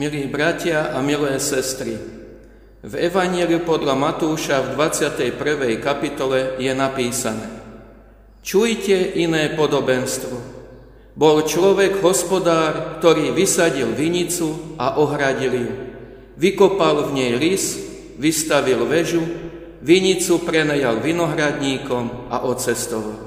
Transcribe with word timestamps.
Milí 0.00 0.24
bratia 0.32 0.96
a 0.96 1.04
milé 1.04 1.36
sestry, 1.36 1.92
v 2.80 2.92
Evanieliu 2.96 3.60
podľa 3.68 3.92
Matúša 3.92 4.64
v 4.64 4.80
21. 4.80 5.76
kapitole 5.76 6.56
je 6.56 6.72
napísané 6.72 7.44
Čujte 8.40 8.96
iné 9.20 9.52
podobenstvo. 9.52 10.40
Bol 11.12 11.44
človek 11.44 12.00
hospodár, 12.00 12.96
ktorý 12.96 13.36
vysadil 13.36 13.92
vinicu 13.92 14.72
a 14.80 14.96
ohradil 14.96 15.68
ju. 15.68 15.72
Vykopal 16.40 17.12
v 17.12 17.20
nej 17.20 17.32
rys, 17.36 17.76
vystavil 18.16 18.80
väžu, 18.88 19.20
vinicu 19.84 20.40
prenajal 20.40 21.04
vinohradníkom 21.04 22.32
a 22.32 22.48
odcestoval. 22.48 23.20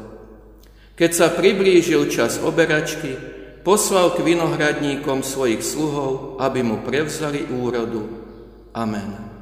Keď 0.97 1.11
sa 1.13 1.29
priblížil 1.29 2.09
čas 2.09 2.41
oberačky, 2.41 3.32
poslal 3.63 4.13
k 4.13 4.23
vinohradníkom 4.27 5.23
svojich 5.23 5.63
sluhov, 5.63 6.37
aby 6.43 6.61
mu 6.61 6.83
prevzali 6.83 7.47
úrodu. 7.47 8.05
Amen. 8.75 9.33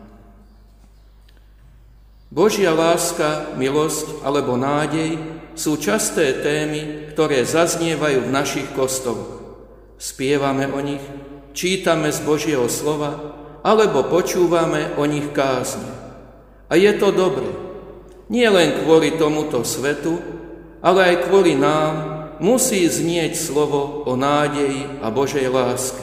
Božia 2.32 2.72
láska, 2.72 3.52
milosť 3.60 4.24
alebo 4.24 4.56
nádej 4.56 5.20
sú 5.52 5.76
časté 5.76 6.40
témy, 6.40 7.12
ktoré 7.12 7.44
zaznievajú 7.44 8.24
v 8.24 8.34
našich 8.34 8.72
kostoloch. 8.72 9.44
Spievame 10.00 10.72
o 10.72 10.80
nich, 10.80 11.04
čítame 11.52 12.08
z 12.08 12.24
Božieho 12.24 12.72
slova 12.72 13.36
alebo 13.68 14.08
počúvame 14.08 14.96
o 14.96 15.04
nich 15.04 15.28
kázne. 15.36 15.92
A 16.72 16.80
je 16.80 16.90
to 16.96 17.12
dobré. 17.12 17.52
Nie 18.32 18.48
len 18.48 18.80
kvôli 18.80 19.20
tomuto 19.20 19.68
svetu, 19.68 20.24
ale 20.80 21.12
aj 21.12 21.28
kvôli 21.28 21.60
nám 21.60 22.21
musí 22.42 22.90
znieť 22.90 23.38
slovo 23.38 24.02
o 24.10 24.18
nádeji 24.18 25.00
a 25.06 25.14
Božej 25.14 25.46
láske. 25.46 26.02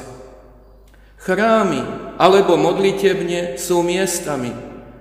Chrámy 1.19 1.83
alebo 2.15 2.55
modlitebne 2.55 3.59
sú 3.59 3.83
miestami, 3.83 4.55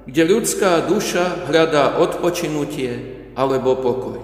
kde 0.10 0.24
ľudská 0.26 0.82
duša 0.90 1.46
hľadá 1.46 2.02
odpočinutie 2.02 3.16
alebo 3.38 3.78
pokoj. 3.78 4.20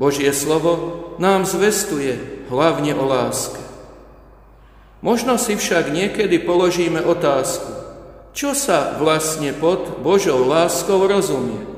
Božie 0.00 0.32
slovo 0.32 1.14
nám 1.20 1.44
zvestuje 1.44 2.16
hlavne 2.48 2.96
o 2.96 3.04
láske. 3.04 3.60
Možno 5.04 5.36
si 5.36 5.60
však 5.60 5.92
niekedy 5.92 6.40
položíme 6.40 7.04
otázku, 7.04 7.68
čo 8.32 8.56
sa 8.56 8.96
vlastne 8.96 9.52
pod 9.52 10.00
Božou 10.00 10.40
láskou 10.48 11.04
rozumie? 11.04 11.68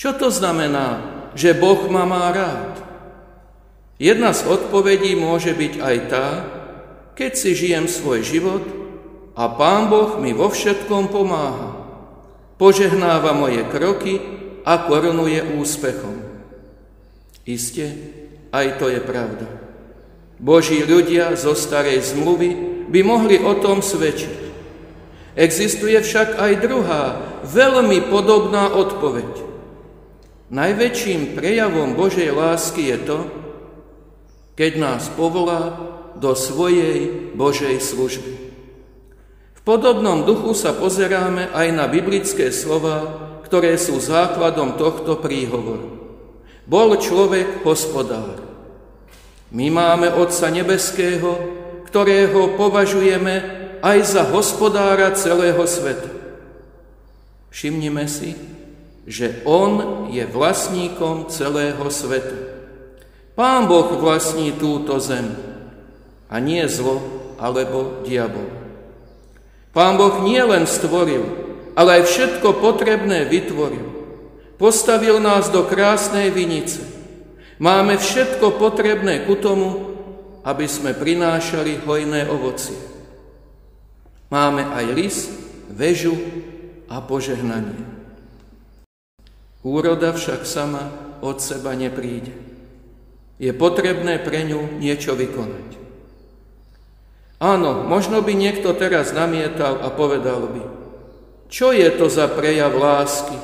Čo 0.00 0.16
to 0.16 0.32
znamená, 0.32 1.11
že 1.32 1.56
Boh 1.56 1.88
ma 1.88 2.04
má 2.04 2.32
rád? 2.32 2.82
Jedna 4.02 4.34
z 4.34 4.48
odpovedí 4.50 5.14
môže 5.14 5.54
byť 5.54 5.74
aj 5.78 5.96
tá, 6.10 6.26
keď 7.14 7.32
si 7.38 7.54
žijem 7.54 7.86
svoj 7.86 8.24
život 8.24 8.64
a 9.36 9.46
Pán 9.52 9.86
Boh 9.92 10.18
mi 10.18 10.34
vo 10.34 10.50
všetkom 10.50 11.12
pomáha. 11.12 11.76
Požehnáva 12.58 13.34
moje 13.34 13.62
kroky 13.68 14.18
a 14.62 14.86
korunuje 14.86 15.58
úspechom. 15.58 16.18
Isté, 17.42 17.90
aj 18.54 18.78
to 18.78 18.86
je 18.86 19.00
pravda. 19.02 19.46
Boží 20.38 20.82
ľudia 20.82 21.34
zo 21.34 21.54
starej 21.54 22.02
zmluvy 22.02 22.50
by 22.90 23.00
mohli 23.02 23.38
o 23.38 23.58
tom 23.58 23.82
svedčiť. 23.82 24.42
Existuje 25.34 25.96
však 25.96 26.38
aj 26.38 26.52
druhá, 26.60 27.04
veľmi 27.46 28.10
podobná 28.12 28.68
odpoveď. 28.68 29.41
Najväčším 30.52 31.32
prejavom 31.32 31.96
Božej 31.96 32.28
lásky 32.28 32.92
je 32.92 32.98
to, 33.08 33.18
keď 34.52 34.72
nás 34.76 35.08
povolá 35.08 35.80
do 36.20 36.36
svojej 36.36 37.32
Božej 37.32 37.80
služby. 37.80 38.34
V 39.56 39.60
podobnom 39.64 40.28
duchu 40.28 40.52
sa 40.52 40.76
pozeráme 40.76 41.48
aj 41.56 41.68
na 41.72 41.88
biblické 41.88 42.52
slova, 42.52 43.00
ktoré 43.48 43.80
sú 43.80 43.96
základom 43.96 44.76
tohto 44.76 45.16
príhovoru. 45.16 45.88
Bol 46.68 47.00
človek 47.00 47.64
hospodár. 47.64 48.44
My 49.56 49.72
máme 49.72 50.12
Otca 50.12 50.52
Nebeského, 50.52 51.32
ktorého 51.88 52.60
považujeme 52.60 53.34
aj 53.80 53.98
za 54.04 54.22
hospodára 54.28 55.16
celého 55.16 55.64
sveta. 55.64 56.12
Všimnime 57.48 58.04
si, 58.04 58.36
že 59.06 59.42
On 59.42 60.06
je 60.14 60.22
vlastníkom 60.22 61.26
celého 61.26 61.82
sveta. 61.90 62.38
Pán 63.34 63.66
Boh 63.66 63.98
vlastní 63.98 64.52
túto 64.54 65.00
zem 65.02 65.34
a 66.28 66.36
nie 66.38 66.62
zlo 66.68 67.00
alebo 67.40 68.04
diabol. 68.06 68.46
Pán 69.72 69.96
Boh 69.96 70.20
nie 70.22 70.40
len 70.44 70.68
stvoril, 70.68 71.24
ale 71.72 72.00
aj 72.00 72.12
všetko 72.12 72.60
potrebné 72.60 73.24
vytvoril. 73.24 73.88
Postavil 74.60 75.18
nás 75.18 75.48
do 75.48 75.64
krásnej 75.64 76.28
vinice. 76.30 76.84
Máme 77.56 77.96
všetko 77.96 78.60
potrebné 78.60 79.24
ku 79.24 79.34
tomu, 79.34 79.96
aby 80.44 80.68
sme 80.68 80.92
prinášali 80.92 81.82
hojné 81.82 82.28
ovocie. 82.28 82.76
Máme 84.28 84.64
aj 84.64 84.86
lis, 84.92 85.18
väžu 85.72 86.14
a 86.86 87.00
požehnanie. 87.00 87.91
Úroda 89.62 90.10
však 90.10 90.42
sama 90.42 90.90
od 91.22 91.38
seba 91.38 91.78
nepríde. 91.78 92.34
Je 93.38 93.54
potrebné 93.54 94.18
pre 94.18 94.42
ňu 94.42 94.82
niečo 94.82 95.14
vykonať. 95.14 95.78
Áno, 97.42 97.82
možno 97.86 98.22
by 98.22 98.34
niekto 98.38 98.70
teraz 98.74 99.10
namietal 99.14 99.82
a 99.82 99.90
povedal 99.90 100.46
by, 100.46 100.62
čo 101.50 101.74
je 101.74 101.90
to 101.94 102.06
za 102.06 102.30
prejav 102.30 102.74
lásky? 102.74 103.34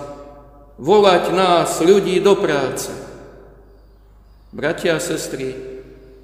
Volať 0.78 1.34
nás, 1.34 1.82
ľudí, 1.82 2.22
do 2.22 2.38
práce. 2.38 2.94
Bratia 4.54 4.96
a 4.96 5.02
sestry, 5.02 5.52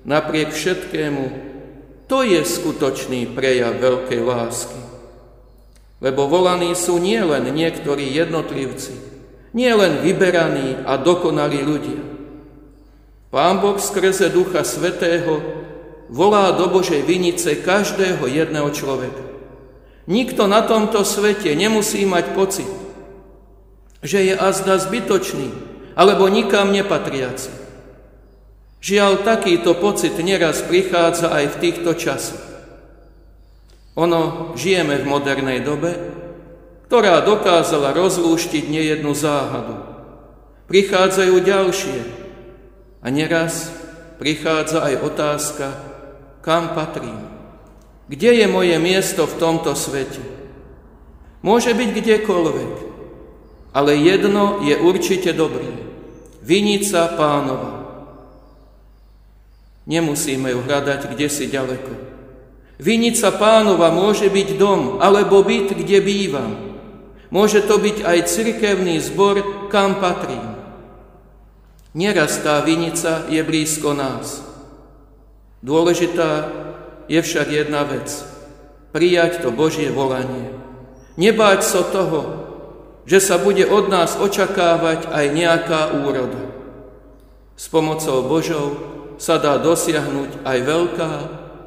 napriek 0.06 0.54
všetkému, 0.54 1.24
to 2.06 2.22
je 2.22 2.40
skutočný 2.46 3.26
prejav 3.34 3.82
veľkej 3.82 4.20
lásky. 4.22 4.80
Lebo 5.98 6.30
volaní 6.30 6.72
sú 6.78 7.02
nielen 7.02 7.50
niektorí 7.50 8.06
jednotlivci, 8.06 9.13
nielen 9.54 10.02
vyberaní 10.02 10.82
a 10.82 10.98
dokonalí 10.98 11.62
ľudia. 11.62 12.02
Pán 13.30 13.58
Boh 13.58 13.78
skrze 13.78 14.30
Ducha 14.30 14.62
Svetého 14.62 15.42
volá 16.06 16.54
do 16.54 16.70
Božej 16.70 17.02
vinice 17.02 17.58
každého 17.58 18.26
jedného 18.30 18.70
človeka. 18.70 19.24
Nikto 20.04 20.44
na 20.46 20.62
tomto 20.62 21.00
svete 21.02 21.56
nemusí 21.56 22.04
mať 22.04 22.24
pocit, 22.36 22.70
že 24.04 24.20
je 24.20 24.34
azda 24.36 24.76
zbytočný 24.76 25.50
alebo 25.98 26.28
nikam 26.28 26.70
nepatriaci. 26.70 27.50
Žiaľ, 28.84 29.24
takýto 29.24 29.80
pocit 29.80 30.12
neraz 30.20 30.60
prichádza 30.60 31.32
aj 31.32 31.56
v 31.56 31.60
týchto 31.64 31.96
časoch. 31.96 32.44
Ono, 33.96 34.52
žijeme 34.60 35.00
v 35.00 35.08
modernej 35.08 35.64
dobe, 35.64 36.13
ktorá 36.86 37.24
dokázala 37.24 37.96
rozlúštiť 37.96 38.68
nejednu 38.68 39.16
záhadu. 39.16 39.80
Prichádzajú 40.68 41.34
ďalšie 41.40 42.00
a 43.04 43.06
neraz 43.12 43.72
prichádza 44.20 44.84
aj 44.84 44.94
otázka, 45.04 45.66
kam 46.40 46.72
patrím. 46.76 47.28
Kde 48.08 48.44
je 48.44 48.46
moje 48.48 48.76
miesto 48.80 49.24
v 49.24 49.38
tomto 49.40 49.72
svete? 49.72 50.20
Môže 51.44 51.76
byť 51.76 51.88
kdekoľvek, 51.92 52.74
ale 53.76 53.92
jedno 54.00 54.64
je 54.64 54.76
určite 54.80 55.32
dobré. 55.36 55.68
Vinica 56.44 57.08
pánova. 57.16 57.84
Nemusíme 59.84 60.52
ju 60.52 60.60
hľadať 60.64 61.12
kde 61.12 61.28
si 61.28 61.48
ďaleko. 61.48 61.92
Vinica 62.80 63.32
pánova 63.36 63.92
môže 63.92 64.28
byť 64.32 64.48
dom 64.56 65.00
alebo 65.00 65.44
byt, 65.44 65.76
kde 65.76 65.98
bývam. 66.00 66.73
Môže 67.34 67.66
to 67.66 67.82
byť 67.82 68.06
aj 68.06 68.18
cirkevný 68.30 69.02
zbor, 69.02 69.66
kam 69.66 69.98
patrím. 69.98 70.54
Neraz 71.90 72.38
tá 72.38 72.62
vinica 72.62 73.26
je 73.26 73.42
blízko 73.42 73.90
nás. 73.90 74.38
Dôležitá 75.58 76.46
je 77.10 77.18
však 77.18 77.50
jedna 77.50 77.82
vec. 77.82 78.06
Prijať 78.94 79.42
to 79.42 79.50
Božie 79.50 79.90
volanie. 79.90 80.54
Nebáť 81.18 81.66
sa 81.66 81.82
so 81.82 81.90
toho, 81.90 82.22
že 83.02 83.18
sa 83.18 83.42
bude 83.42 83.66
od 83.66 83.90
nás 83.90 84.14
očakávať 84.14 85.10
aj 85.10 85.26
nejaká 85.34 85.80
úroda. 86.06 86.38
S 87.58 87.66
pomocou 87.66 88.22
Božou 88.30 88.78
sa 89.18 89.42
dá 89.42 89.58
dosiahnuť 89.58 90.46
aj 90.46 90.58
veľká, 90.62 91.12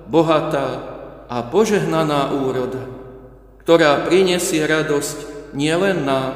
bohatá 0.08 0.68
a 1.28 1.44
požehnaná 1.44 2.32
úroda, 2.32 2.88
ktorá 3.68 4.08
prinesie 4.08 4.64
radosť 4.64 5.37
nielen 5.56 6.04
nám, 6.08 6.34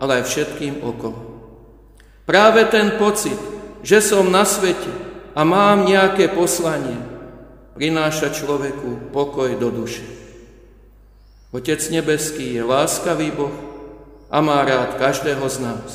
ale 0.00 0.20
aj 0.20 0.28
všetkým 0.28 0.82
okolo. 0.82 1.18
Práve 2.24 2.64
ten 2.68 2.96
pocit, 3.00 3.36
že 3.84 4.00
som 4.00 4.28
na 4.28 4.44
svete, 4.44 5.10
a 5.34 5.46
mám 5.46 5.86
nejaké 5.86 6.30
poslanie, 6.34 6.98
prináša 7.78 8.34
človeku 8.34 9.14
pokoj 9.14 9.54
do 9.56 9.70
duše. 9.70 10.02
Otec 11.50 11.82
nebeský 11.90 12.54
je 12.54 12.62
láskavý 12.62 13.34
Boh 13.34 13.54
a 14.30 14.38
má 14.38 14.62
rád 14.62 14.98
každého 14.98 15.42
z 15.50 15.58
nás. 15.66 15.90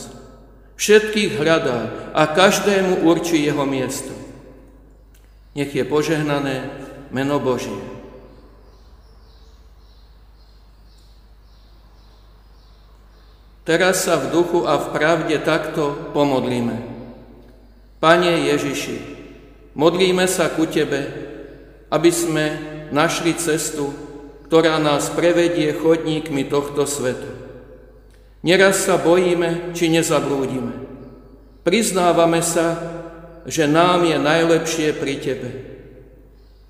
Všetkých 0.75 1.39
hľadá 1.39 2.11
a 2.11 2.27
každému 2.27 3.07
určí 3.07 3.39
jeho 3.39 3.63
miesto. 3.63 4.11
Nech 5.55 5.71
je 5.71 5.87
požehnané 5.87 6.67
meno 7.15 7.39
Božie. 7.39 7.94
Teraz 13.65 14.05
sa 14.05 14.21
v 14.21 14.29
duchu 14.29 14.69
a 14.69 14.77
v 14.77 14.93
pravde 14.93 15.41
takto 15.41 16.13
pomodlíme. 16.13 16.85
Pane 17.97 18.45
Ježiši, 18.53 18.97
modlíme 19.73 20.29
sa 20.29 20.53
ku 20.53 20.69
Tebe, 20.69 21.09
aby 21.89 22.13
sme 22.13 22.45
našli 22.93 23.33
cestu, 23.33 23.89
ktorá 24.45 24.77
nás 24.77 25.09
prevedie 25.09 25.73
chodníkmi 25.73 26.45
tohto 26.45 26.85
sveta. 26.85 27.33
Neraz 28.45 28.85
sa 28.85 29.01
bojíme, 29.01 29.73
či 29.73 29.89
nezablúdime. 29.89 30.85
Priznávame 31.65 32.45
sa, 32.45 32.77
že 33.49 33.65
nám 33.65 34.05
je 34.05 34.21
najlepšie 34.21 34.93
pri 34.93 35.17
Tebe. 35.17 35.49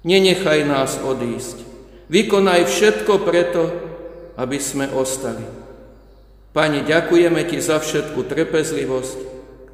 Nenechaj 0.07 0.63
nás 0.63 0.95
odísť. 1.03 1.67
Vykonaj 2.07 2.71
všetko 2.71 3.13
preto, 3.27 3.67
aby 4.39 4.55
sme 4.55 4.87
ostali. 4.95 5.64
Pani, 6.55 6.87
ďakujeme 6.87 7.43
Ti 7.51 7.59
za 7.59 7.83
všetku 7.83 8.31
trpezlivosť, 8.31 9.17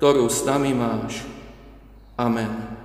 ktorú 0.02 0.26
s 0.26 0.42
nami 0.50 0.74
máš. 0.74 1.22
Amen. 2.18 2.81